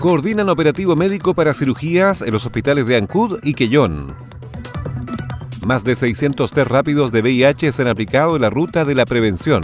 Coordinan 0.00 0.48
operativo 0.48 0.96
médico 0.96 1.34
para 1.34 1.52
cirugías 1.52 2.22
en 2.22 2.32
los 2.32 2.46
hospitales 2.46 2.86
de 2.86 2.96
Ancud 2.96 3.38
y 3.42 3.52
Quellón. 3.52 4.06
Más 5.66 5.84
de 5.84 5.94
600 5.94 6.50
test 6.50 6.70
rápidos 6.70 7.12
de 7.12 7.20
VIH 7.20 7.70
se 7.70 7.82
han 7.82 7.88
aplicado 7.88 8.34
en 8.34 8.40
la 8.40 8.48
ruta 8.48 8.86
de 8.86 8.94
la 8.94 9.04
prevención. 9.04 9.60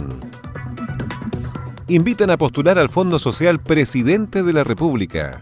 Invitan 1.87 2.29
a 2.29 2.37
postular 2.37 2.77
al 2.77 2.89
Fondo 2.89 3.17
Social 3.17 3.57
Presidente 3.57 4.43
de 4.43 4.53
la 4.53 4.63
República. 4.63 5.41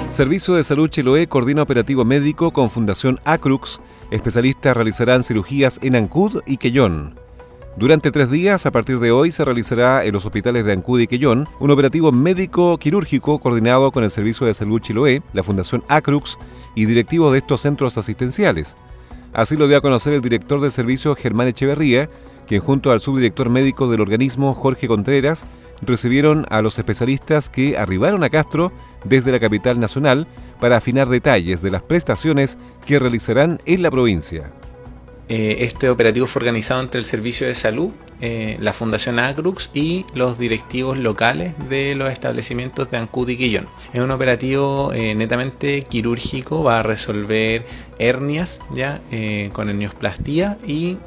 Servicio 0.09 0.55
de 0.55 0.63
Salud 0.63 0.89
Chiloé 0.89 1.27
coordina 1.27 1.61
operativo 1.61 2.03
médico 2.03 2.49
con 2.49 2.71
Fundación 2.71 3.19
Acrux. 3.25 3.79
Especialistas 4.09 4.75
realizarán 4.75 5.23
cirugías 5.23 5.77
en 5.83 5.97
Ancud 5.97 6.41
y 6.47 6.57
Quellón. 6.57 7.28
Durante 7.79 8.11
tres 8.11 8.29
días, 8.29 8.65
a 8.65 8.71
partir 8.71 8.99
de 8.99 9.09
hoy, 9.09 9.31
se 9.31 9.45
realizará 9.45 10.03
en 10.03 10.11
los 10.11 10.25
hospitales 10.25 10.65
de 10.65 10.73
Ancud 10.73 10.99
y 10.99 11.07
Quellón 11.07 11.47
un 11.61 11.71
operativo 11.71 12.11
médico 12.11 12.77
quirúrgico 12.77 13.39
coordinado 13.39 13.89
con 13.93 14.03
el 14.03 14.11
Servicio 14.11 14.45
de 14.45 14.53
Salud 14.53 14.81
Chiloé, 14.81 15.21
la 15.31 15.43
Fundación 15.43 15.85
Acrux 15.87 16.37
y 16.75 16.83
directivos 16.83 17.31
de 17.31 17.37
estos 17.37 17.61
centros 17.61 17.97
asistenciales. 17.97 18.75
Así 19.31 19.55
lo 19.55 19.69
dio 19.69 19.77
a 19.77 19.81
conocer 19.81 20.11
el 20.11 20.21
director 20.21 20.59
del 20.59 20.73
servicio, 20.73 21.15
Germán 21.15 21.47
Echeverría, 21.47 22.09
quien 22.47 22.59
junto 22.59 22.91
al 22.91 22.99
subdirector 22.99 23.49
médico 23.49 23.89
del 23.89 24.01
organismo, 24.01 24.53
Jorge 24.55 24.89
Contreras, 24.89 25.45
recibieron 25.81 26.45
a 26.49 26.61
los 26.61 26.77
especialistas 26.79 27.49
que 27.49 27.77
arribaron 27.77 28.25
a 28.25 28.29
Castro 28.29 28.73
desde 29.05 29.31
la 29.31 29.39
capital 29.39 29.79
nacional 29.79 30.27
para 30.59 30.75
afinar 30.75 31.07
detalles 31.07 31.61
de 31.61 31.71
las 31.71 31.83
prestaciones 31.83 32.57
que 32.85 32.99
realizarán 32.99 33.61
en 33.65 33.83
la 33.83 33.89
provincia. 33.89 34.51
Eh, 35.29 35.63
este 35.63 35.89
operativo 35.89 36.25
fue 36.25 36.39
organizado 36.39 36.81
entre 36.81 36.99
el 36.99 37.05
Servicio 37.05 37.45
de 37.45 37.53
Salud, 37.53 37.91
eh, 38.21 38.57
la 38.59 38.73
Fundación 38.73 39.17
Agrux 39.17 39.69
y 39.73 40.05
los 40.13 40.37
directivos 40.37 40.97
locales 40.97 41.53
de 41.69 41.95
los 41.95 42.11
establecimientos 42.11 42.91
de 42.91 42.97
Ancud 42.97 43.29
y 43.29 43.37
Quillón. 43.37 43.67
Es 43.93 44.01
un 44.01 44.11
operativo 44.11 44.91
eh, 44.93 45.15
netamente 45.15 45.83
quirúrgico, 45.83 46.63
va 46.63 46.79
a 46.79 46.83
resolver 46.83 47.65
hernias 47.97 48.61
ya 48.73 49.01
con 49.51 49.69
herniosplastía 49.69 50.57
y 50.65 50.97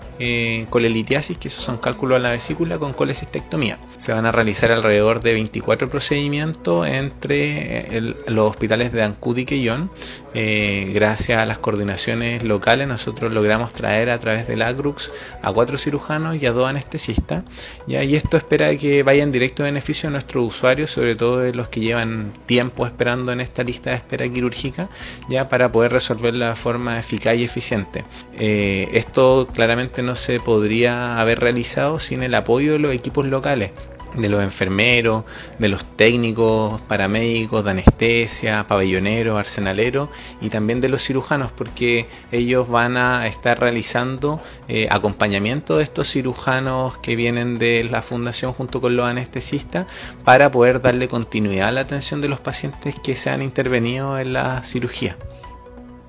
colelitiasis, 0.68 1.38
que 1.38 1.48
esos 1.48 1.64
son 1.64 1.78
cálculos 1.78 2.16
a 2.16 2.18
la 2.20 2.30
vesícula 2.30 2.78
con 2.78 2.92
colecistectomía. 2.92 3.78
Se 3.96 4.12
van 4.12 4.26
a 4.26 4.32
realizar 4.32 4.70
alrededor 4.70 5.20
de 5.20 5.32
24 5.32 5.88
procedimientos 5.88 6.86
entre 6.86 8.12
los 8.26 8.50
hospitales 8.50 8.92
de 8.92 9.02
Ancud 9.02 9.38
y 9.38 9.46
Quillón. 9.46 9.90
gracias 10.34 11.40
a 11.40 11.46
las 11.46 11.58
coordinaciones 11.58 12.44
locales 12.44 12.86
nosotros 12.88 13.32
logramos 13.32 13.72
traer 13.72 14.10
a 14.10 14.18
través 14.18 14.46
del 14.46 14.62
AGRUX 14.62 15.10
a 15.40 15.52
cuatro 15.52 15.78
cirujanos 15.78 16.36
y 16.36 16.46
a 16.46 16.52
dos 16.52 16.68
Y 17.86 18.14
esto 18.16 18.36
espera 18.36 18.76
que 18.76 19.02
vaya 19.02 19.22
en 19.22 19.32
directo 19.32 19.64
beneficio 19.64 20.08
a 20.08 20.12
nuestros 20.12 20.46
usuarios, 20.46 20.90
sobre 20.90 21.16
todo 21.16 21.38
de 21.38 21.54
los 21.54 21.68
que 21.68 21.80
llevan 21.80 22.32
tiempo 22.46 22.86
esperando 22.86 23.32
en 23.32 23.40
esta 23.40 23.62
lista 23.62 23.90
de 23.90 23.96
espera 23.96 24.28
quirúrgica, 24.28 24.88
ya 25.28 25.48
para 25.48 25.72
poder 25.72 25.92
resolver 25.92 26.34
de 26.34 26.54
forma 26.54 26.98
eficaz 26.98 27.36
y 27.36 27.44
eficiente. 27.44 28.04
Eh, 28.38 28.88
esto 28.92 29.48
claramente 29.52 30.02
no 30.02 30.14
se 30.14 30.41
podría 30.41 31.20
haber 31.20 31.41
realizado 31.41 31.98
sin 31.98 32.22
el 32.22 32.34
apoyo 32.34 32.72
de 32.72 32.78
los 32.78 32.94
equipos 32.94 33.26
locales 33.26 33.72
de 34.14 34.28
los 34.28 34.42
enfermeros, 34.42 35.24
de 35.58 35.68
los 35.68 35.84
técnicos, 35.96 36.80
paramédicos, 36.82 37.64
de 37.64 37.70
anestesia, 37.70 38.66
pabelloneros, 38.66 39.38
arsenaleros 39.38 40.08
y 40.40 40.48
también 40.48 40.80
de 40.80 40.88
los 40.88 41.02
cirujanos 41.02 41.52
porque 41.52 42.06
ellos 42.30 42.68
van 42.68 42.96
a 42.96 43.26
estar 43.26 43.60
realizando 43.60 44.40
eh, 44.68 44.88
acompañamiento 44.90 45.78
de 45.78 45.84
estos 45.84 46.10
cirujanos 46.10 46.98
que 46.98 47.16
vienen 47.16 47.58
de 47.58 47.84
la 47.84 48.02
fundación 48.02 48.52
junto 48.52 48.80
con 48.80 48.96
los 48.96 49.06
anestesistas 49.06 49.86
para 50.24 50.50
poder 50.50 50.80
darle 50.80 51.08
continuidad 51.08 51.68
a 51.68 51.72
la 51.72 51.80
atención 51.82 52.20
de 52.20 52.28
los 52.28 52.40
pacientes 52.40 52.94
que 53.02 53.16
se 53.16 53.30
han 53.30 53.42
intervenido 53.42 54.18
en 54.18 54.32
la 54.32 54.62
cirugía. 54.64 55.16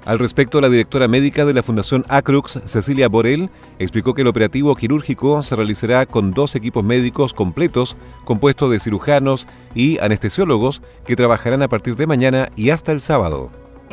Al 0.06 0.20
respecto, 0.20 0.60
la 0.60 0.68
directora 0.68 1.08
médica 1.08 1.46
de 1.46 1.54
la 1.54 1.64
Fundación 1.64 2.04
Acrux, 2.10 2.60
Cecilia 2.66 3.08
Borel, 3.08 3.50
explicó 3.80 4.14
que 4.14 4.24
el 4.24 4.28
operativo 4.28 4.76
quirúrgico 4.76 5.42
se 5.42 5.56
realizará 5.56 6.06
con 6.06 6.32
dos 6.32 6.56
equipos 6.56 6.84
médicos 6.84 7.34
completos, 7.34 7.96
compuestos 8.26 8.70
de 8.70 8.82
cirujanos 8.82 9.48
y 9.74 10.00
anestesiólogos, 10.00 10.82
que 11.06 11.16
trabajarán 11.16 11.62
a 11.62 11.70
partir 11.70 11.96
de 11.96 12.06
mañana 12.06 12.50
y 12.58 12.72
hasta 12.72 12.92
el 12.92 13.00
sábado. 13.00 13.50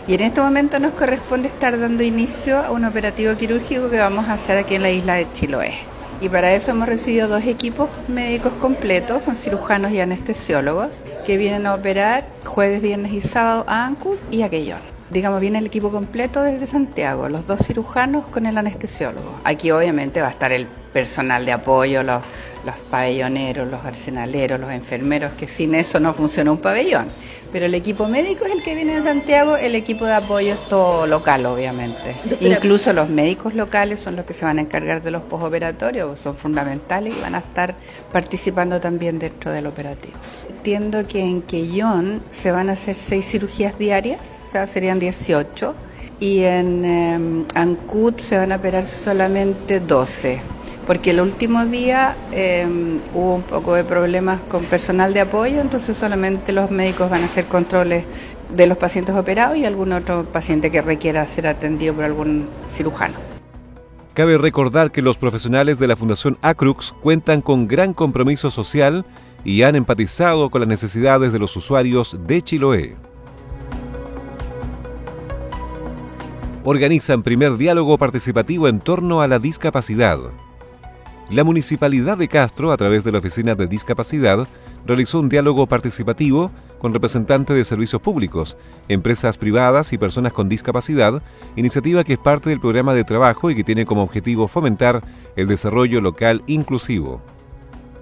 Y 0.09 0.15
en 0.15 0.23
este 0.23 0.41
momento 0.41 0.81
nos 0.81 0.95
corresponde 0.95 1.47
estar 1.47 1.79
dando 1.79 2.03
inicio 2.03 2.59
a 2.59 2.73
un 2.73 2.85
operativo 2.85 3.37
quirúrgico 3.37 3.89
que 3.89 3.99
vamos 3.99 4.27
a 4.27 4.33
hacer 4.33 4.59
aquí 4.59 4.75
en 4.75 4.83
la 4.83 4.91
isla 4.91 5.15
de 5.15 5.31
Chiloé. 5.33 5.75
Y 6.21 6.29
para 6.29 6.53
eso 6.55 6.73
hemos 6.73 6.89
recibido 6.89 7.29
dos 7.29 7.45
equipos 7.45 7.89
médicos 8.09 8.53
completos 8.55 9.23
con 9.23 9.37
cirujanos 9.37 9.93
y 9.93 10.01
anestesiólogos 10.01 11.01
que 11.25 11.37
vienen 11.37 11.67
a 11.67 11.75
operar 11.75 12.27
jueves, 12.45 12.83
viernes 12.83 13.13
y 13.13 13.21
sábado 13.21 13.65
a 13.69 13.87
Ancud 13.87 14.17
y 14.33 14.43
a 14.43 14.51
Quellón 14.51 15.00
digamos, 15.11 15.41
viene 15.41 15.59
el 15.59 15.67
equipo 15.67 15.91
completo 15.91 16.43
desde 16.43 16.67
Santiago, 16.67 17.29
los 17.29 17.47
dos 17.47 17.61
cirujanos 17.67 18.27
con 18.27 18.47
el 18.47 18.57
anestesiólogo. 18.57 19.41
Aquí 19.45 19.71
obviamente 19.71 20.21
va 20.21 20.29
a 20.29 20.31
estar 20.31 20.53
el 20.53 20.67
personal 20.93 21.47
de 21.47 21.53
apoyo, 21.53 22.03
los, 22.03 22.23
los 22.65 22.77
pabelloneros, 22.91 23.71
los 23.71 23.85
arsenaleros, 23.85 24.59
los 24.59 24.73
enfermeros, 24.73 25.33
que 25.33 25.47
sin 25.47 25.75
eso 25.75 26.01
no 26.01 26.15
funciona 26.15 26.51
un 26.51 26.59
pabellón. 26.59 27.09
Pero 27.53 27.67
el 27.67 27.75
equipo 27.75 28.07
médico 28.07 28.45
es 28.45 28.53
el 28.53 28.63
que 28.63 28.75
viene 28.75 28.97
de 28.97 29.03
Santiago, 29.03 29.57
el 29.57 29.75
equipo 29.75 30.05
de 30.05 30.15
apoyo 30.15 30.55
es 30.55 30.69
todo 30.69 31.07
local, 31.07 31.47
obviamente. 31.47 32.15
Incluso 32.41 32.93
los 32.93 33.09
médicos 33.09 33.55
locales 33.55 34.01
son 34.01 34.17
los 34.17 34.25
que 34.25 34.35
se 34.35 34.45
van 34.45 34.59
a 34.59 34.63
encargar 34.63 35.03
de 35.03 35.11
los 35.11 35.23
posoperatorios, 35.23 36.19
son 36.19 36.37
fundamentales 36.37 37.15
y 37.17 37.21
van 37.21 37.35
a 37.35 37.39
estar 37.39 37.75
participando 38.13 38.81
también 38.81 39.19
dentro 39.19 39.51
del 39.51 39.67
operativo. 39.67 40.15
Entiendo 40.49 41.07
que 41.07 41.21
en 41.21 41.43
Quellón 41.43 42.23
se 42.31 42.53
van 42.53 42.69
a 42.69 42.73
hacer 42.73 42.95
seis 42.95 43.27
cirugías 43.29 43.79
diarias 43.79 44.40
sea, 44.51 44.67
serían 44.67 44.99
18. 44.99 45.75
Y 46.19 46.41
en 46.41 46.85
eh, 46.85 47.47
Ancud 47.55 48.17
se 48.17 48.37
van 48.37 48.53
a 48.53 48.57
operar 48.57 48.87
solamente 48.87 49.81
12, 49.81 50.39
porque 50.87 51.13
el 51.13 51.21
último 51.21 51.65
día 51.65 52.15
em, 52.31 53.01
hubo 53.15 53.37
un 53.37 53.43
poco 53.43 53.75
de 53.75 53.85
problemas 53.85 54.41
con 54.43 54.65
personal 54.65 55.15
de 55.15 55.21
apoyo, 55.21 55.61
entonces 55.61 55.97
solamente 55.97 56.53
los 56.53 56.71
médicos 56.71 57.09
van 57.09 57.23
a 57.23 57.27
hacer 57.27 57.47
controles 57.47 58.05
de 58.55 58.67
los 58.67 58.77
pacientes 58.77 59.15
operados 59.15 59.57
y 59.57 59.65
algún 59.65 59.93
otro 59.93 60.25
paciente 60.25 60.71
que 60.71 60.83
requiera 60.83 61.27
ser 61.27 61.47
atendido 61.47 61.95
por 61.95 62.05
algún 62.05 62.49
cirujano. 62.69 63.15
Cabe 64.13 64.37
recordar 64.37 64.91
que 64.91 65.01
los 65.01 65.17
profesionales 65.17 65.79
de 65.79 65.87
la 65.87 65.97
Fundación 65.97 66.37
Acrux 66.43 66.93
cuentan 67.01 67.41
con 67.41 67.67
gran 67.67 67.95
compromiso 67.95 68.51
social 68.51 69.07
y 69.43 69.63
han 69.63 69.75
empatizado 69.75 70.51
con 70.51 70.61
las 70.61 70.69
necesidades 70.69 71.33
de 71.33 71.39
los 71.39 71.57
usuarios 71.57 72.19
de 72.27 72.43
Chiloé. 72.43 73.10
Organizan 76.63 77.23
primer 77.23 77.57
diálogo 77.57 77.97
participativo 77.97 78.69
en 78.69 78.81
torno 78.81 79.23
a 79.23 79.29
la 79.29 79.39
discapacidad. 79.39 80.19
La 81.31 81.43
Municipalidad 81.43 82.19
de 82.19 82.29
Castro, 82.29 82.71
a 82.71 82.77
través 82.77 83.03
de 83.03 83.13
la 83.13 83.19
Oficina 83.19 83.55
de 83.55 83.67
Discapacidad, 83.67 84.47
realizó 84.85 85.21
un 85.21 85.31
diálogo 85.31 85.67
participativo 85.67 86.51
con 86.79 86.93
representantes 86.93 87.57
de 87.57 87.65
servicios 87.65 88.03
públicos, 88.03 88.59
empresas 88.89 89.39
privadas 89.39 89.95
y 89.95 89.99
personas 89.99 90.35
con 90.35 90.51
discapacidad, 90.51 91.23
iniciativa 91.57 92.05
que 92.05 92.15
es 92.15 92.19
parte 92.19 92.51
del 92.51 92.61
programa 92.61 92.93
de 92.93 93.05
trabajo 93.05 93.51
y 93.51 93.55
que 93.55 93.65
tiene 93.65 93.87
como 93.87 94.03
objetivo 94.03 94.47
fomentar 94.47 95.03
el 95.37 95.49
desarrollo 95.49 96.03
local 96.03 96.43
inclusivo. 96.47 97.23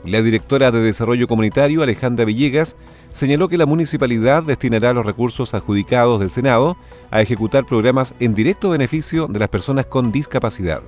La 0.04 0.20
directora 0.20 0.72
de 0.72 0.80
Desarrollo 0.80 1.28
Comunitario, 1.28 1.82
Alejandra 1.82 2.24
Villegas, 2.24 2.74
señaló 3.10 3.48
que 3.48 3.58
la 3.58 3.66
municipalidad 3.66 4.42
destinará 4.42 4.92
los 4.92 5.06
recursos 5.06 5.54
adjudicados 5.54 6.20
del 6.20 6.30
Senado 6.30 6.76
a 7.10 7.20
ejecutar 7.20 7.64
programas 7.66 8.14
en 8.20 8.34
directo 8.34 8.70
beneficio 8.70 9.26
de 9.26 9.38
las 9.38 9.48
personas 9.48 9.86
con 9.86 10.12
discapacidad. 10.12 10.82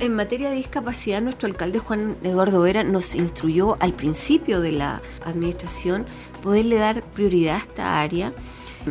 En 0.00 0.14
materia 0.14 0.48
de 0.48 0.56
discapacidad, 0.56 1.20
nuestro 1.20 1.46
alcalde 1.46 1.78
Juan 1.78 2.16
Eduardo 2.22 2.62
Vera 2.62 2.84
nos 2.84 3.14
instruyó 3.14 3.76
al 3.80 3.92
principio 3.92 4.62
de 4.62 4.72
la 4.72 5.02
administración 5.22 6.06
poderle 6.42 6.76
dar 6.76 7.02
prioridad 7.02 7.56
a 7.56 7.58
esta 7.58 8.00
área 8.00 8.32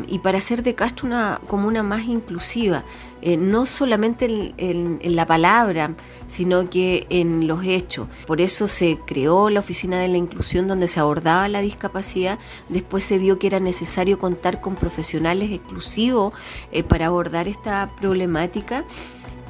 y 0.08 0.20
para 0.20 0.38
hacer 0.38 0.64
de 0.64 0.76
Castro 0.76 1.08
una 1.08 1.42
comuna 1.48 1.84
más 1.84 2.06
inclusiva, 2.06 2.84
eh, 3.22 3.36
no 3.36 3.66
solamente 3.66 4.54
en, 4.58 5.00
la 5.16 5.26
palabra, 5.26 5.96
sino 6.28 6.70
que 6.70 7.06
en 7.10 7.48
los 7.48 7.64
hechos. 7.66 8.08
Por 8.26 8.40
eso 8.40 8.68
se 8.68 8.98
creó 9.06 9.50
la 9.50 9.60
Oficina 9.60 10.00
de 10.00 10.08
la 10.08 10.18
Inclusión 10.18 10.68
donde 10.68 10.88
se 10.88 11.00
abordaba 11.00 11.48
la 11.50 11.62
discapacidad, 11.62 12.40
después 12.70 13.04
se 13.04 13.18
vio 13.18 13.38
que 13.38 13.48
era 13.48 13.60
necesario 13.60 14.20
contar 14.20 14.62
con 14.62 14.76
profesionales 14.76 15.52
exclusivos 15.52 16.34
eh, 16.72 16.84
para 16.84 17.08
abordar 17.08 17.48
esta 17.48 17.90
problemática 18.00 18.86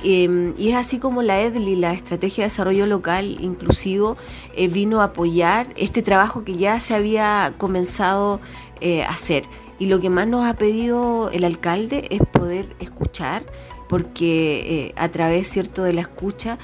Em, 0.01 0.53
y 0.57 0.69
es 0.69 0.75
así 0.75 0.97
como 0.97 1.21
la 1.21 1.41
EDLI, 1.41 1.75
la 1.75 1.91
Estrategia 1.91 2.45
de 2.45 2.49
Desarrollo 2.49 2.85
Local 2.85 3.37
Inclusivo, 3.41 4.15
eh, 4.55 4.69
vino 4.69 5.01
a 5.01 5.05
apoyar 5.05 5.73
este 5.75 6.01
trabajo 6.01 6.45
que 6.45 6.55
ya 6.55 6.79
se 6.79 6.95
había 6.95 7.53
comenzado 7.57 8.39
a 8.81 9.09
hacer. 9.09 9.43
Y 9.79 9.87
lo 9.87 9.99
que 9.99 10.09
más 10.09 10.27
nos 10.27 10.45
ha 10.45 10.53
pedido 10.55 11.29
el 11.31 11.43
alcalde 11.43 12.07
es 12.11 12.21
poder 12.21 12.75
escuchar, 12.79 13.43
porque 13.87 14.87
eh, 14.87 14.93
a 14.97 15.09
través 15.09 15.49
cierto 15.49 15.83
de 15.83 15.93
la 15.93 16.01
escucha, 16.01 16.59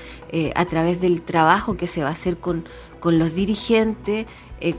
a 0.53 0.65
través 0.65 1.01
del 1.01 1.21
trabajo 1.21 1.75
que 1.77 1.88
se 1.88 2.03
va 2.03 2.09
a 2.09 2.12
hacer 2.12 2.38
con, 2.38 2.65
con 3.00 3.17
los 3.17 3.33
dirigentes, 3.33 4.27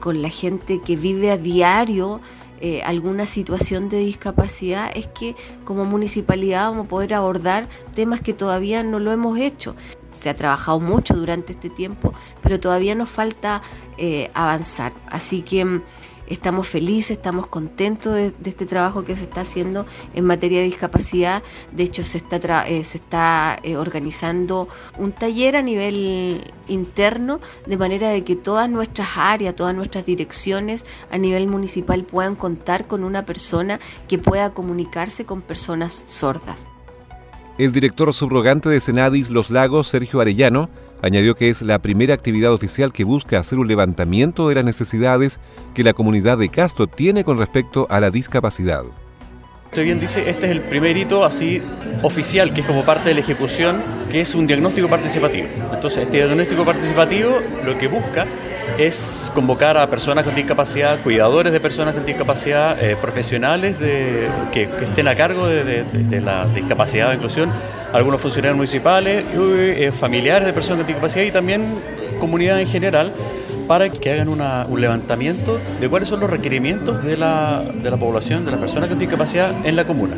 con 0.01 0.23
la 0.23 0.29
gente 0.29 0.81
que 0.85 0.97
vive 0.97 1.31
a 1.31 1.39
diario, 1.39 2.21
eh, 2.61 2.81
alguna 2.83 3.27
situación 3.27 3.91
de 3.91 3.99
discapacidad 3.99 4.91
es 4.95 5.07
que 5.09 5.37
como 5.65 5.85
municipalidad 5.85 6.71
vamos 6.71 6.87
a 6.87 6.89
poder 6.89 7.13
abordar 7.13 7.69
temas 7.95 8.21
que 8.21 8.33
todavía 8.33 8.83
no 8.83 8.99
lo 8.99 9.13
hemos 9.13 9.39
hecho. 9.39 9.77
Se 10.11 10.31
ha 10.31 10.35
trabajado 10.35 10.81
mucho 10.81 11.15
durante 11.15 11.53
este 11.53 11.69
tiempo, 11.69 12.15
pero 12.43 12.59
todavía 12.59 12.95
nos 12.95 13.11
falta 13.11 13.61
eh, 13.99 14.31
avanzar. 14.33 14.95
Así 15.07 15.43
que 15.43 15.83
Estamos 16.27 16.67
felices, 16.67 17.13
estamos 17.13 17.47
contentos 17.47 18.15
de, 18.15 18.35
este 18.45 18.67
trabajo 18.67 19.05
que 19.05 19.17
se 19.17 19.25
está 19.25 19.43
haciendo 19.43 19.87
en 20.15 20.25
materia 20.25 20.59
de 20.59 20.65
discapacidad. 20.65 21.43
De 21.73 21.85
hecho, 21.85 22.03
se 22.03 22.19
está, 22.19 22.67
eh, 22.67 22.85
se 22.85 22.99
está 22.99 23.59
eh, 23.63 23.77
organizando 23.77 24.69
un 24.99 25.13
taller 25.13 25.57
a 25.57 25.63
nivel 25.63 26.53
interno, 26.69 27.41
de 27.67 27.77
manera 27.77 28.11
de 28.11 28.25
que 28.25 28.37
todas 28.37 28.69
nuestras 28.69 29.09
áreas, 29.17 29.55
todas 29.55 29.75
nuestras 29.75 30.07
direcciones 30.07 30.85
a 31.11 31.19
nivel 31.19 31.47
municipal 31.49 32.05
puedan 32.05 32.35
contar 32.35 32.87
con 32.87 33.05
una 33.05 33.25
persona 33.25 33.79
que 34.09 34.19
pueda 34.19 34.53
comunicarse 34.53 35.25
con 35.25 35.43
personas 35.43 35.93
sordas. 35.93 36.67
El 37.59 37.73
director 37.73 38.13
subrogante 38.13 38.69
de 38.69 38.81
Senadis 38.81 39.31
Los 39.31 39.51
Lagos, 39.51 39.89
Sergio 39.89 40.21
Arellano, 40.21 40.69
Añadió 41.03 41.35
que 41.35 41.51
es 41.51 41.63
la 41.63 41.79
primera 41.79 42.15
actividad 42.15 42.53
oficial 42.53 42.93
que 42.93 43.05
busca 43.05 43.39
hacer 43.39 43.59
un 43.59 43.69
levantamiento 43.69 44.49
de 44.49 44.57
las 44.57 44.65
necesidades 44.65 45.41
que 45.75 45.85
la 45.85 45.93
comunidad 45.93 46.39
de 46.39 46.49
Castro 46.49 46.87
tiene 46.87 47.23
con 47.23 47.39
respecto 47.39 47.87
a 47.91 48.01
la 48.01 48.11
discapacidad. 48.11 48.85
Usted 49.67 49.85
bien 49.85 50.01
dice, 50.01 50.29
este 50.31 50.47
es 50.47 50.53
el 50.53 50.63
primer 50.63 50.97
hito 50.97 51.25
así 51.25 51.61
oficial, 52.03 52.55
que 52.55 52.63
es 52.63 52.67
como 52.67 52.85
parte 52.85 53.11
de 53.11 53.15
la 53.15 53.21
ejecución, 53.21 53.83
que 54.11 54.23
es 54.23 54.35
un 54.35 54.47
diagnóstico 54.47 54.89
participativo. 54.89 55.49
Entonces, 55.75 56.05
este 56.05 56.17
diagnóstico 56.17 56.65
participativo 56.65 57.41
lo 57.65 57.77
que 57.77 57.89
busca 57.89 58.27
es 58.79 59.31
convocar 59.35 59.77
a 59.77 59.89
personas 59.89 60.25
con 60.25 60.35
discapacidad, 60.35 61.01
cuidadores 61.03 61.53
de 61.53 61.61
personas 61.61 61.95
con 61.95 62.05
discapacidad, 62.05 62.83
eh, 62.83 62.97
profesionales 62.97 63.79
de, 63.81 64.29
que, 64.53 64.65
estén 64.65 65.09
a 65.09 65.15
cargo 65.15 65.47
de, 65.47 66.21
la 66.21 66.47
discapacidad 66.47 67.11
o 67.11 67.15
inclusión, 67.15 67.51
algunos 67.93 68.21
funcionarios 68.21 68.57
municipales, 68.57 69.25
eh, 69.35 69.93
familiares 69.93 70.47
de 70.47 70.53
personas 70.53 70.81
con 70.81 70.87
discapacidad 70.87 71.25
y 71.25 71.31
también 71.31 71.65
comunidad 72.19 72.61
en 72.61 72.67
general 72.67 73.13
para 73.67 73.89
que 73.91 74.13
hagan 74.13 74.29
un 74.29 74.81
levantamiento 74.81 75.59
de 75.81 75.89
cuáles 75.89 76.09
son 76.09 76.21
los 76.21 76.31
requerimientos 76.31 77.03
de 77.03 77.17
la, 77.17 77.65
de 77.75 77.91
la 77.91 77.97
población, 77.97 78.45
de 78.45 78.53
las 78.53 78.61
personas 78.61 78.89
con 78.89 78.99
discapacidad 78.99 79.53
en 79.65 79.75
la 79.75 79.87
comuna. 79.87 80.17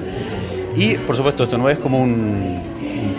Y 0.76 0.94
por 0.98 1.16
supuesto 1.16 1.44
esto 1.44 1.58
no 1.58 1.68
es 1.70 1.78
como 1.78 2.00
un, 2.00 2.60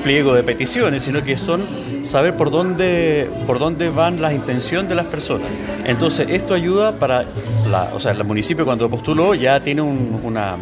pliego 0.03 0.33
de 0.33 0.43
peticiones, 0.43 1.03
sino 1.03 1.23
que 1.23 1.37
son 1.37 1.65
saber 2.01 2.35
por 2.35 2.51
dónde, 2.51 3.29
por 3.45 3.59
dónde 3.59 3.89
van 3.89 4.21
las 4.21 4.33
intenciones 4.33 4.89
de 4.89 4.95
las 4.95 5.05
personas. 5.05 5.47
Entonces, 5.85 6.27
esto 6.29 6.53
ayuda 6.53 6.93
para, 6.93 7.25
la, 7.69 7.91
o 7.93 7.99
sea, 7.99 8.11
el 8.11 8.23
municipio 8.23 8.65
cuando 8.65 8.89
postuló 8.89 9.35
ya 9.35 9.61
tiene 9.61 9.81
una, 9.81 10.57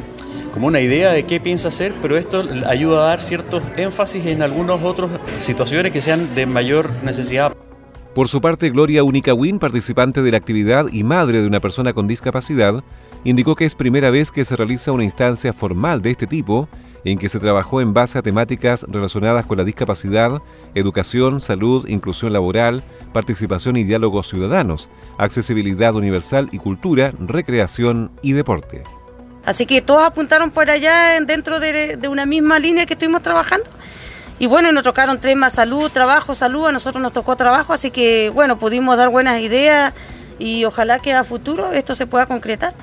como 0.54 0.68
una 0.68 0.82
idea 0.82 1.12
de 1.12 1.24
qué 1.24 1.40
piensa 1.40 1.68
hacer, 1.68 1.94
pero 2.02 2.18
esto 2.18 2.44
ayuda 2.66 3.04
a 3.04 3.08
dar 3.10 3.22
ciertos 3.22 3.62
énfasis 3.76 4.26
en 4.26 4.42
algunas 4.42 4.82
otras 4.84 5.12
situaciones 5.40 5.92
que 5.92 6.02
sean 6.02 6.34
de 6.36 6.46
mayor 6.46 6.92
necesidad. 7.04 7.56
Por 8.16 8.28
su 8.28 8.42
parte, 8.42 8.72
Gloria 8.72 9.04
Única 9.04 9.36
Win, 9.36 9.60
participante 9.60 10.24
de 10.24 10.32
la 10.32 10.38
actividad 10.38 10.88
y 10.92 11.04
madre 11.04 11.42
de 11.42 11.48
una 11.48 11.60
persona 11.60 11.94
con 11.94 12.08
discapacidad, 12.08 12.84
indicó 13.24 13.56
que 13.56 13.66
es 13.66 13.76
primera 13.76 14.10
vez 14.10 14.32
que 14.32 14.46
se 14.46 14.56
realiza 14.56 14.92
una 14.92 15.04
instancia 15.04 15.54
formal 15.54 16.02
de 16.02 16.10
este 16.12 16.26
tipo 16.26 16.68
en 17.12 17.18
que 17.18 17.30
se 17.30 17.40
trabajó 17.40 17.80
en 17.80 17.94
base 17.94 18.18
a 18.18 18.22
temáticas 18.22 18.86
relacionadas 18.90 19.46
con 19.46 19.58
la 19.58 19.64
discapacidad, 19.64 20.42
educación, 20.76 21.40
salud, 21.40 21.88
inclusión 21.88 22.34
laboral, 22.34 22.84
participación 23.14 23.78
y 23.78 23.86
diálogos 23.86 24.28
ciudadanos, 24.28 24.90
accesibilidad 25.18 25.96
universal 25.96 26.50
y 26.52 26.58
cultura, 26.58 27.14
recreación 27.18 28.12
y 28.22 28.34
deporte. 28.34 28.84
Así 29.46 29.66
que 29.66 29.82
todos 29.82 30.04
apuntaron 30.04 30.52
por 30.52 30.70
allá 30.70 31.18
dentro 31.22 31.62
de, 31.62 31.98
una 32.10 32.26
misma 32.26 32.60
línea 32.60 32.86
que 32.86 32.94
estuvimos 32.94 33.22
trabajando. 33.22 33.70
Y 34.38 34.48
bueno, 34.48 34.74
nos 34.74 34.84
tocaron 34.84 35.22
temas 35.22 35.54
salud, 35.54 35.90
trabajo, 35.90 36.36
salud, 36.36 36.68
a 36.68 36.72
nosotros 36.74 37.02
nos 37.02 37.14
tocó 37.14 37.38
trabajo, 37.38 37.72
así 37.72 37.90
que 37.90 38.30
bueno, 38.36 38.60
pudimos 38.60 38.98
dar 38.98 39.10
buenas 39.10 39.40
ideas 39.40 39.94
y 40.38 40.66
ojalá 40.66 41.00
que 41.00 41.14
a 41.14 41.24
futuro 41.24 41.72
esto 41.72 41.96
se 41.96 42.06
pueda 42.06 42.26
concretar. 42.26 42.74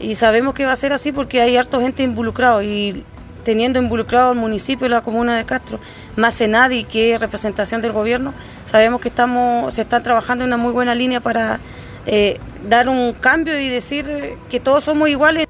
Y 0.00 0.14
sabemos 0.14 0.54
que 0.54 0.64
va 0.64 0.72
a 0.72 0.76
ser 0.76 0.94
así 0.94 1.12
porque 1.12 1.42
hay 1.42 1.58
harta 1.58 1.78
gente 1.80 2.02
involucrada 2.02 2.64
y 2.64 3.04
teniendo 3.44 3.78
involucrado 3.78 4.30
al 4.30 4.36
municipio 4.36 4.86
y 4.86 4.90
la 4.90 5.02
comuna 5.02 5.36
de 5.36 5.44
Castro, 5.44 5.78
más 6.16 6.34
Senadi, 6.34 6.84
que 6.84 7.14
es 7.14 7.20
representación 7.20 7.80
del 7.80 7.92
gobierno, 7.92 8.34
sabemos 8.64 9.00
que 9.00 9.08
estamos, 9.08 9.74
se 9.74 9.82
están 9.82 10.02
trabajando 10.02 10.44
en 10.44 10.48
una 10.48 10.56
muy 10.56 10.72
buena 10.72 10.94
línea 10.94 11.20
para 11.20 11.60
eh, 12.06 12.38
dar 12.68 12.88
un 12.88 13.12
cambio 13.12 13.58
y 13.58 13.68
decir 13.68 14.36
que 14.50 14.60
todos 14.60 14.84
somos 14.84 15.08
iguales. 15.08 15.46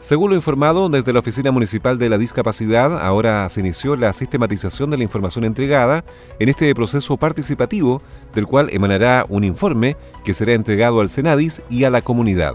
Según 0.00 0.30
lo 0.30 0.36
informado 0.36 0.88
desde 0.88 1.12
la 1.12 1.18
Oficina 1.18 1.52
Municipal 1.52 1.98
de 1.98 2.08
la 2.08 2.16
Discapacidad, 2.16 2.98
ahora 3.04 3.46
se 3.50 3.60
inició 3.60 3.96
la 3.96 4.14
sistematización 4.14 4.90
de 4.90 4.96
la 4.96 5.02
información 5.02 5.44
entregada 5.44 6.04
en 6.38 6.48
este 6.48 6.74
proceso 6.74 7.18
participativo, 7.18 8.00
del 8.34 8.46
cual 8.46 8.70
emanará 8.72 9.26
un 9.28 9.44
informe 9.44 9.98
que 10.24 10.32
será 10.32 10.54
entregado 10.54 11.02
al 11.02 11.10
Senadis 11.10 11.60
y 11.68 11.84
a 11.84 11.90
la 11.90 12.00
comunidad. 12.00 12.54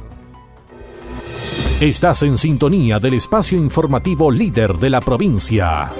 Estás 1.82 2.24
en 2.24 2.38
sintonía 2.38 3.00
del 3.00 3.15
espacio 3.15 3.58
informativo 3.58 4.32
líder 4.32 4.77
de 4.77 4.89
la 4.89 5.01
provincia. 5.01 5.91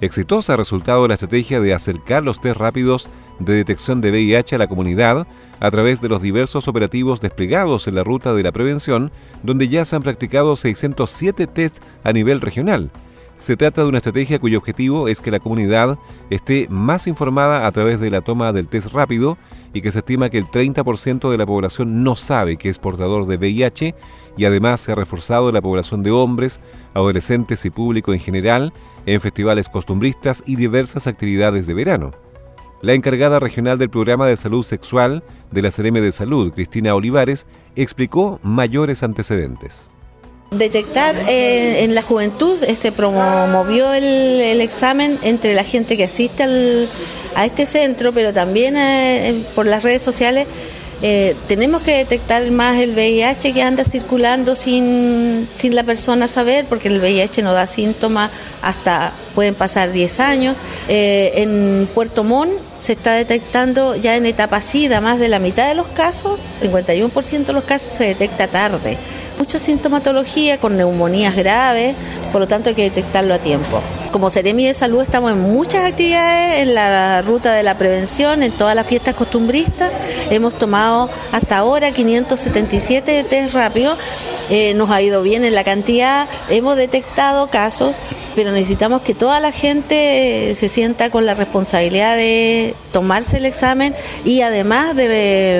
Exitosa 0.00 0.54
ha 0.54 0.56
resultado 0.56 1.06
la 1.06 1.14
estrategia 1.14 1.60
de 1.60 1.74
acercar 1.74 2.24
los 2.24 2.40
test 2.40 2.56
rápidos 2.56 3.10
de 3.38 3.54
detección 3.54 4.00
de 4.00 4.10
VIH 4.10 4.54
a 4.54 4.58
la 4.58 4.66
comunidad 4.66 5.26
a 5.60 5.70
través 5.70 6.00
de 6.00 6.08
los 6.08 6.22
diversos 6.22 6.68
operativos 6.68 7.20
desplegados 7.20 7.86
en 7.86 7.96
la 7.96 8.02
ruta 8.02 8.32
de 8.32 8.42
la 8.42 8.50
prevención, 8.50 9.12
donde 9.42 9.68
ya 9.68 9.84
se 9.84 9.96
han 9.96 10.02
practicado 10.02 10.56
607 10.56 11.46
test 11.48 11.82
a 12.02 12.12
nivel 12.14 12.40
regional. 12.40 12.90
Se 13.40 13.56
trata 13.56 13.82
de 13.82 13.88
una 13.88 13.96
estrategia 13.96 14.38
cuyo 14.38 14.58
objetivo 14.58 15.08
es 15.08 15.22
que 15.22 15.30
la 15.30 15.40
comunidad 15.40 15.98
esté 16.28 16.66
más 16.68 17.06
informada 17.06 17.66
a 17.66 17.72
través 17.72 17.98
de 17.98 18.10
la 18.10 18.20
toma 18.20 18.52
del 18.52 18.68
test 18.68 18.92
rápido 18.92 19.38
y 19.72 19.80
que 19.80 19.90
se 19.90 20.00
estima 20.00 20.28
que 20.28 20.36
el 20.36 20.44
30% 20.44 21.30
de 21.30 21.38
la 21.38 21.46
población 21.46 22.04
no 22.04 22.16
sabe 22.16 22.58
que 22.58 22.68
es 22.68 22.78
portador 22.78 23.26
de 23.26 23.38
VIH 23.38 23.94
y 24.36 24.44
además 24.44 24.82
se 24.82 24.92
ha 24.92 24.94
reforzado 24.94 25.50
la 25.52 25.62
población 25.62 26.02
de 26.02 26.10
hombres, 26.10 26.60
adolescentes 26.92 27.64
y 27.64 27.70
público 27.70 28.12
en 28.12 28.20
general 28.20 28.74
en 29.06 29.22
festivales 29.22 29.70
costumbristas 29.70 30.42
y 30.44 30.56
diversas 30.56 31.06
actividades 31.06 31.66
de 31.66 31.72
verano. 31.72 32.10
La 32.82 32.92
encargada 32.92 33.40
regional 33.40 33.78
del 33.78 33.88
programa 33.88 34.26
de 34.26 34.36
salud 34.36 34.64
sexual 34.64 35.24
de 35.50 35.62
la 35.62 35.70
CRM 35.70 35.94
de 35.94 36.12
Salud, 36.12 36.52
Cristina 36.52 36.94
Olivares, 36.94 37.46
explicó 37.74 38.38
mayores 38.42 39.02
antecedentes. 39.02 39.90
Detectar 40.50 41.14
eh, 41.28 41.84
en 41.84 41.94
la 41.94 42.02
juventud 42.02 42.60
eh, 42.64 42.74
se 42.74 42.90
promovió 42.90 43.92
el, 43.92 44.60
examen 44.60 45.16
entre 45.22 45.54
la 45.54 45.62
gente 45.62 45.96
que 45.96 46.04
asiste 46.04 46.42
a 47.36 47.46
este 47.46 47.66
centro, 47.66 48.12
pero 48.12 48.32
también 48.32 48.76
eh, 48.76 49.44
por 49.54 49.66
las 49.66 49.84
redes 49.84 50.02
sociales 50.02 50.48
tenemos 51.48 51.80
que 51.80 51.96
detectar 51.96 52.50
más 52.50 52.76
el 52.76 52.90
VIH 52.90 53.54
que 53.54 53.62
anda 53.62 53.84
circulando 53.84 54.54
sin, 54.54 55.48
sin 55.50 55.74
la 55.74 55.82
persona 55.82 56.28
saber, 56.28 56.66
porque 56.66 56.88
el 56.88 57.00
VIH 57.00 57.42
no 57.42 57.54
da 57.54 57.66
síntomas 57.66 58.30
hasta 58.60 59.14
pueden 59.34 59.54
pasar 59.54 59.92
10 59.92 60.20
años. 60.20 60.56
Eh, 60.88 61.32
en 61.36 61.88
Puerto 61.94 62.24
Montt 62.24 62.52
se 62.78 62.92
está 62.94 63.12
detectando 63.12 63.94
ya 63.94 64.16
en 64.16 64.26
etapa 64.26 64.60
SIDA 64.60 65.00
más 65.00 65.20
de 65.20 65.28
la 65.28 65.38
mitad 65.38 65.68
de 65.68 65.74
los 65.74 65.86
casos, 65.88 66.38
51% 66.62 67.44
de 67.44 67.52
los 67.52 67.64
casos 67.64 67.92
se 67.92 68.04
detecta 68.04 68.48
tarde. 68.48 68.96
Mucha 69.38 69.58
sintomatología 69.58 70.58
con 70.58 70.76
neumonías 70.76 71.34
graves, 71.34 71.94
por 72.32 72.40
lo 72.40 72.48
tanto 72.48 72.70
hay 72.70 72.74
que 72.74 72.82
detectarlo 72.82 73.34
a 73.34 73.38
tiempo. 73.38 73.80
Como 74.12 74.28
Seremi 74.28 74.66
de 74.66 74.74
Salud 74.74 75.02
estamos 75.02 75.30
en 75.30 75.40
muchas 75.40 75.84
actividades 75.84 76.62
en 76.62 76.74
la 76.74 77.22
ruta 77.22 77.54
de 77.54 77.62
la 77.62 77.78
prevención, 77.78 78.42
en 78.42 78.52
todas 78.52 78.74
las 78.74 78.86
fiestas 78.86 79.14
costumbristas. 79.14 79.92
Hemos 80.30 80.58
tomado 80.58 81.08
hasta 81.32 81.58
ahora 81.58 81.92
577 81.92 83.24
test 83.24 83.54
rápidos. 83.54 83.98
Eh, 84.50 84.74
nos 84.74 84.90
ha 84.90 85.00
ido 85.00 85.22
bien 85.22 85.44
en 85.44 85.54
la 85.54 85.62
cantidad, 85.62 86.28
hemos 86.48 86.76
detectado 86.76 87.46
casos, 87.50 87.98
pero 88.34 88.50
necesitamos 88.50 89.02
que 89.02 89.14
toda 89.20 89.38
la 89.38 89.52
gente 89.52 90.54
se 90.54 90.66
sienta 90.68 91.10
con 91.10 91.26
la 91.26 91.34
responsabilidad 91.34 92.16
de 92.16 92.74
tomarse 92.90 93.36
el 93.36 93.44
examen 93.44 93.94
y 94.24 94.40
además 94.40 94.96
de, 94.96 95.58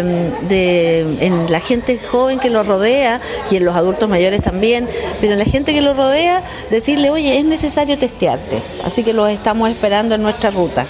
en 1.20 1.52
la 1.52 1.60
gente 1.60 1.98
joven 1.98 2.38
que 2.38 2.48
lo 2.48 2.62
rodea 2.62 3.20
y 3.50 3.56
en 3.56 3.66
los 3.66 3.76
adultos 3.76 4.08
mayores 4.08 4.40
también, 4.40 4.88
pero 5.20 5.34
en 5.34 5.38
la 5.38 5.44
gente 5.44 5.74
que 5.74 5.82
lo 5.82 5.92
rodea 5.92 6.42
decirle, 6.70 7.10
oye, 7.10 7.38
es 7.38 7.44
necesario 7.44 7.98
testearte. 7.98 8.62
Así 8.82 9.04
que 9.04 9.12
los 9.12 9.28
estamos 9.28 9.68
esperando 9.68 10.14
en 10.14 10.22
nuestra 10.22 10.50
ruta. 10.50 10.86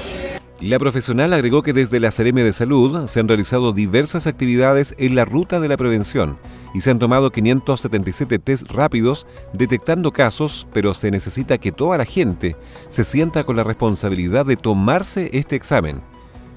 La 0.60 0.78
profesional 0.78 1.32
agregó 1.32 1.62
que 1.62 1.72
desde 1.72 1.98
la 1.98 2.12
CRM 2.12 2.36
de 2.36 2.52
Salud 2.52 3.08
se 3.08 3.18
han 3.18 3.26
realizado 3.26 3.72
diversas 3.72 4.28
actividades 4.28 4.94
en 4.96 5.16
la 5.16 5.24
ruta 5.24 5.58
de 5.58 5.66
la 5.66 5.76
prevención 5.76 6.38
y 6.74 6.80
se 6.80 6.90
han 6.90 6.98
tomado 6.98 7.30
577 7.30 8.38
test 8.38 8.70
rápidos 8.70 9.26
detectando 9.52 10.12
casos, 10.12 10.66
pero 10.72 10.94
se 10.94 11.10
necesita 11.10 11.58
que 11.58 11.72
toda 11.72 11.98
la 11.98 12.04
gente 12.04 12.56
se 12.88 13.04
sienta 13.04 13.44
con 13.44 13.56
la 13.56 13.64
responsabilidad 13.64 14.46
de 14.46 14.56
tomarse 14.56 15.30
este 15.32 15.56
examen. 15.56 16.00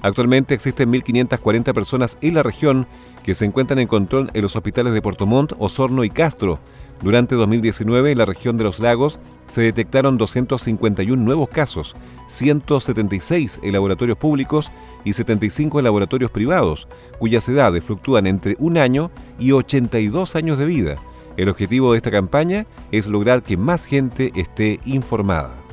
Actualmente 0.02 0.52
existen 0.52 0.92
1.540 0.92 1.72
personas 1.72 2.18
en 2.20 2.34
la 2.34 2.42
región 2.42 2.86
que 3.22 3.34
se 3.34 3.46
encuentran 3.46 3.78
en 3.78 3.88
control 3.88 4.30
en 4.34 4.42
los 4.42 4.54
hospitales 4.54 4.92
de 4.92 5.00
Puerto 5.00 5.26
Montt, 5.26 5.54
Osorno 5.58 6.04
y 6.04 6.10
Castro. 6.10 6.60
Durante 7.02 7.34
2019 7.34 8.12
en 8.12 8.18
la 8.18 8.26
región 8.26 8.58
de 8.58 8.64
los 8.64 8.80
lagos 8.80 9.18
se 9.46 9.62
detectaron 9.62 10.18
251 10.18 11.22
nuevos 11.22 11.48
casos, 11.48 11.94
176 12.28 13.60
en 13.62 13.72
laboratorios 13.72 14.18
públicos 14.18 14.70
y 15.04 15.12
75 15.12 15.78
en 15.78 15.84
laboratorios 15.84 16.30
privados, 16.30 16.88
cuyas 17.18 17.48
edades 17.48 17.84
fluctúan 17.84 18.26
entre 18.26 18.56
un 18.58 18.78
año 18.78 19.10
y 19.38 19.52
82 19.52 20.36
años 20.36 20.58
de 20.58 20.66
vida. 20.66 20.96
El 21.36 21.48
objetivo 21.48 21.92
de 21.92 21.98
esta 21.98 22.10
campaña 22.10 22.66
es 22.92 23.06
lograr 23.08 23.42
que 23.42 23.56
más 23.56 23.84
gente 23.84 24.32
esté 24.36 24.80
informada. 24.84 25.64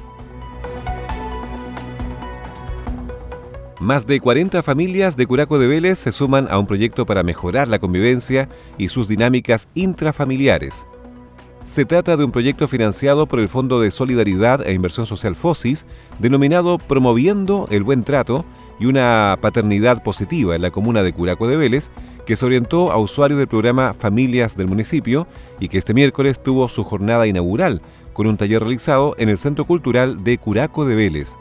Más 3.80 4.06
de 4.06 4.20
40 4.20 4.62
familias 4.62 5.18
de 5.18 5.26
Curaco 5.26 5.58
de 5.58 5.66
Vélez 5.66 5.98
se 5.98 6.12
suman 6.12 6.48
a 6.52 6.60
un 6.60 6.68
proyecto 6.68 7.08
para 7.08 7.24
mejorar 7.24 7.68
la 7.68 7.80
convivencia 7.80 8.48
y 8.78 8.90
sus 8.90 9.08
dinámicas 9.08 9.70
intrafamiliares. 9.74 10.86
Se 11.64 11.86
trata 11.86 12.18
de 12.18 12.26
un 12.26 12.32
proyecto 12.32 12.68
financiado 12.68 13.28
por 13.28 13.40
el 13.40 13.48
Fondo 13.48 13.80
de 13.80 13.92
Solidaridad 13.92 14.66
e 14.68 14.74
Inversión 14.74 15.06
Social 15.06 15.36
FOSIS, 15.36 15.86
denominado 16.18 16.80
Promoviendo 16.80 17.68
el 17.70 17.84
Buen 17.84 18.04
Trato 18.04 18.46
y 18.80 18.88
una 18.88 19.38
Paternidad 19.40 20.02
Positiva 20.02 20.56
en 20.56 20.64
la 20.64 20.72
comuna 20.72 21.04
de 21.04 21.14
Curaco 21.14 21.48
de 21.48 21.58
Vélez, 21.58 21.92
que 22.26 22.36
se 22.36 22.48
orientó 22.48 22.92
a 22.92 22.98
usuarios 22.98 23.38
del 23.38 23.48
programa 23.48 23.94
Familias 23.94 24.58
del 24.58 24.68
municipio 24.68 25.28
y 25.60 25.68
que 25.68 25.78
este 25.78 25.94
miércoles 25.94 26.42
tuvo 26.42 26.68
su 26.68 26.84
jornada 26.84 27.28
inaugural 27.28 27.84
con 28.14 28.26
un 28.26 28.38
taller 28.38 28.62
realizado 28.62 29.14
en 29.20 29.30
el 29.30 29.38
Centro 29.38 29.66
Cultural 29.66 30.24
de 30.24 30.40
Curaco 30.40 30.84
de 30.86 30.96
Vélez. 30.96 31.36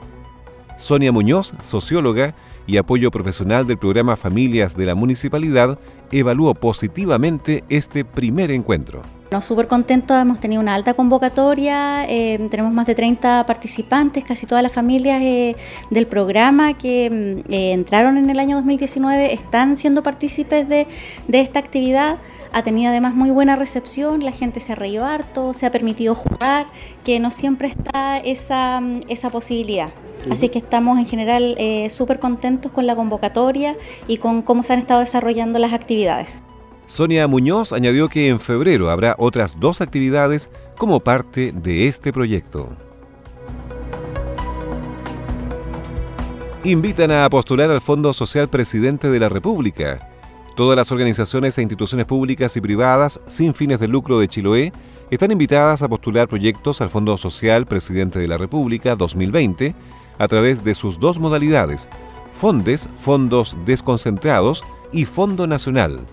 Sonia 0.77 1.13
Muñoz, 1.13 1.55
socióloga 1.63 2.35
y 2.67 2.77
apoyo 2.77 3.11
profesional 3.11 3.67
del 3.67 3.79
programa 3.79 4.17
Familias 4.17 4.77
de 4.77 4.85
la 4.85 4.95
Municipalidad, 4.95 5.79
evaluó 6.13 6.55
positivamente 6.55 7.65
este 7.71 8.05
primer 8.05 8.51
encuentro. 8.51 9.03
Nos 9.31 9.45
súper 9.45 9.69
contentos, 9.69 10.21
hemos 10.21 10.41
tenido 10.41 10.61
una 10.61 10.75
alta 10.75 10.95
convocatoria, 10.95 12.05
eh, 12.09 12.49
tenemos 12.51 12.73
más 12.73 12.85
de 12.85 12.97
30 12.97 13.47
participantes, 13.47 14.25
casi 14.25 14.45
todas 14.45 14.61
las 14.61 14.73
familias 14.73 15.23
eh, 15.23 15.55
del 15.89 16.09
programa 16.09 16.77
que 16.77 17.09
mm, 17.47 17.53
eh, 17.53 17.71
entraron 17.71 18.17
en 18.17 18.29
el 18.29 18.41
año 18.41 18.57
2019 18.57 19.33
están 19.33 19.77
siendo 19.77 20.03
partícipes 20.03 20.69
de, 20.69 20.89
de, 21.29 21.41
esta 21.41 21.61
actividad. 21.61 22.19
Ha 22.53 22.65
tenido 22.65 22.91
además 22.91 23.15
muy 23.15 23.31
buena 23.31 23.55
recepción, 23.55 24.25
la 24.25 24.33
gente 24.33 24.59
se 24.59 24.73
ha 24.73 24.75
reído 24.75 25.05
harto, 25.05 25.55
se 25.55 25.65
ha 25.65 25.71
permitido 25.71 26.17
jugar, 26.17 26.67
que 27.05 27.21
no 27.21 27.31
siempre 27.31 27.69
está 27.69 28.19
esa, 28.19 28.81
mm, 28.81 29.03
esa 29.09 29.31
posibilidad. 29.31 29.91
Así 30.29 30.49
que 30.49 30.59
estamos 30.59 30.99
en 30.99 31.07
general 31.07 31.57
súper 31.89 32.19
contentos 32.19 32.73
con 32.73 32.87
la 32.87 32.95
convocatoria 32.95 33.75
y 34.07 34.19
con 34.19 34.43
cómo 34.43 34.63
se 34.65 34.75
han 34.75 34.81
estado 34.81 35.01
desarrollando 35.01 35.59
las 35.59 35.73
actividades. 35.73 36.43
Sonia 36.91 37.29
Muñoz 37.29 37.73
añadió 37.73 38.09
que 38.09 38.27
en 38.27 38.41
febrero 38.41 38.91
habrá 38.91 39.15
otras 39.17 39.61
dos 39.61 39.81
actividades 39.81 40.51
como 40.77 40.99
parte 40.99 41.53
de 41.53 41.87
este 41.87 42.13
proyecto. 42.13 42.71
Invitan 46.65 47.13
a 47.13 47.31
postular 47.31 47.71
al 47.71 47.81
Fondo 47.81 48.13
Social 48.13 48.51
Presidente 48.51 49.09
de 49.09 49.21
la 49.21 49.29
República. 49.29 50.11
Todas 50.57 50.77
las 50.77 50.91
organizaciones 50.91 51.57
e 51.57 51.63
instituciones 51.63 52.07
públicas 52.07 52.57
y 52.57 52.61
privadas 52.61 53.21
sin 53.29 53.55
fines 53.55 53.79
de 53.79 53.87
lucro 53.87 54.19
de 54.19 54.27
Chiloé 54.27 54.73
están 55.13 55.31
invitadas 55.31 55.83
a 55.83 55.89
postular 55.89 56.27
proyectos 56.27 56.81
al 56.81 56.91
Fondo 56.91 57.17
Social 57.19 57.67
Presidente 57.67 58.19
de 58.19 58.27
la 58.27 58.37
República 58.37 58.97
2020 58.97 59.77
a 60.19 60.27
través 60.27 60.65
de 60.65 60.75
sus 60.75 60.99
dos 60.99 61.21
modalidades, 61.21 61.89
Fondes, 62.33 62.89
Fondos 62.95 63.57
Desconcentrados 63.65 64.65
y 64.91 65.05
Fondo 65.05 65.47
Nacional. 65.47 66.05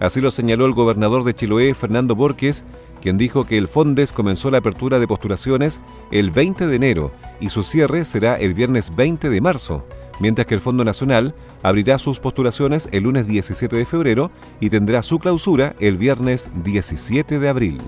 Así 0.00 0.20
lo 0.20 0.30
señaló 0.30 0.66
el 0.66 0.72
gobernador 0.72 1.24
de 1.24 1.34
Chiloé, 1.34 1.74
Fernando 1.74 2.14
Borges, 2.14 2.64
quien 3.00 3.18
dijo 3.18 3.46
que 3.46 3.58
el 3.58 3.68
Fondes 3.68 4.12
comenzó 4.12 4.50
la 4.50 4.58
apertura 4.58 4.98
de 4.98 5.08
postulaciones 5.08 5.80
el 6.10 6.30
20 6.30 6.66
de 6.66 6.76
enero 6.76 7.12
y 7.40 7.50
su 7.50 7.62
cierre 7.62 8.04
será 8.04 8.36
el 8.36 8.54
viernes 8.54 8.94
20 8.94 9.28
de 9.28 9.40
marzo, 9.40 9.84
mientras 10.20 10.46
que 10.46 10.54
el 10.54 10.60
Fondo 10.60 10.84
Nacional 10.84 11.34
abrirá 11.62 11.98
sus 11.98 12.20
postulaciones 12.20 12.88
el 12.92 13.04
lunes 13.04 13.26
17 13.26 13.74
de 13.74 13.84
febrero 13.84 14.30
y 14.60 14.70
tendrá 14.70 15.02
su 15.02 15.18
clausura 15.18 15.74
el 15.80 15.96
viernes 15.96 16.48
17 16.62 17.38
de 17.38 17.48
abril. 17.48 17.80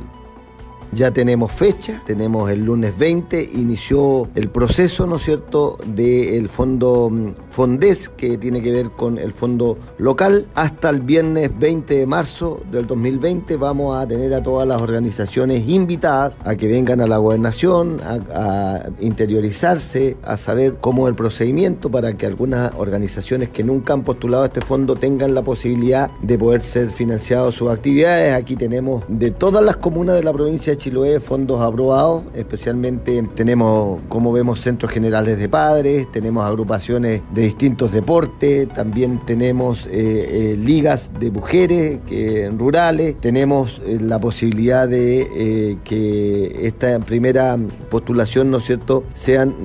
Ya 0.93 1.13
tenemos 1.13 1.53
fecha, 1.53 2.03
tenemos 2.05 2.51
el 2.51 2.65
lunes 2.65 2.99
20, 2.99 3.43
inició 3.55 4.29
el 4.35 4.49
proceso, 4.49 5.07
¿no 5.07 5.17
es 5.17 5.23
cierto?, 5.23 5.77
del 5.87 6.49
fondo 6.49 7.09
mm, 7.11 7.35
Fondes, 7.49 8.09
que 8.09 8.37
tiene 8.39 8.61
que 8.61 8.73
ver 8.73 8.91
con 8.91 9.17
el 9.19 9.33
fondo 9.33 9.79
local. 9.99 10.47
Hasta 10.57 10.91
el 10.91 11.01
viernes 11.01 11.51
20 11.57 11.95
de 11.95 12.07
marzo 12.07 12.61
del 12.73 12.89
2020 12.89 13.57
vamos 13.57 13.97
a 13.97 14.07
tener 14.07 14.35
a 14.35 14.43
todas 14.43 14.67
las 14.67 14.83
organizaciones 14.83 15.69
invitadas 15.69 16.37
a 16.45 16.57
que 16.57 16.67
vengan 16.67 17.01
a 17.01 17.07
la 17.07 17.19
gobernación, 17.19 18.01
a, 18.03 18.89
interiorizarse, 18.99 20.17
a 20.25 20.37
saber 20.37 20.77
cómo 20.81 21.07
es 21.07 21.11
el 21.11 21.17
procedimiento 21.17 21.91
para 21.91 22.17
que 22.17 22.27
algunas 22.27 22.73
organizaciones 22.77 23.51
que 23.51 23.63
nunca 23.63 23.93
han 23.93 24.03
postulado 24.03 24.45
este 24.45 24.61
fondo 24.61 24.97
tengan 24.97 25.35
la 25.35 25.43
posibilidad 25.43 26.11
de 26.21 26.37
poder 26.37 26.63
ser 26.63 26.91
financiados 26.91 27.55
sus 27.55 27.71
actividades. 27.71 28.35
Aquí 28.35 28.57
tenemos 28.57 29.05
de 29.07 29.31
todas 29.31 29.65
las 29.65 29.77
comunas 29.77 30.17
de 30.17 30.25
la 30.25 30.33
provincia 30.33 30.73
de 30.73 30.80
Chiloé 30.81 31.21
fondos 31.21 31.61
aprobados, 31.61 32.23
especialmente 32.35 33.23
tenemos, 33.35 34.01
como 34.09 34.33
vemos, 34.33 34.61
centros 34.61 34.91
generales 34.91 35.39
de 35.39 35.47
padres, 35.47 36.11
tenemos 36.11 36.43
agrupaciones 36.47 37.21
de 37.35 37.43
distintos 37.43 37.93
deportes, 37.93 38.67
también 38.69 39.21
tenemos 39.27 39.87
eh, 39.87 39.91
eh, 39.93 40.57
ligas 40.57 41.11
de 41.21 41.31
mujeres 41.31 41.99
que, 42.07 42.51
rurales, 42.57 43.21
tenemos 43.21 43.83
eh, 43.85 43.99
la 44.01 44.19
posibilidad 44.19 44.89
de 44.89 45.79
que 45.85 46.67
esta 46.67 46.99
primera 47.01 47.59
postulación, 47.91 48.51
¿no 48.51 48.57
es 48.57 48.65
cierto?, 48.65 49.05
sean 49.13 49.57